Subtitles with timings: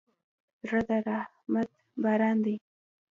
[0.67, 1.69] زړه د رحمت
[2.03, 2.55] باران دی.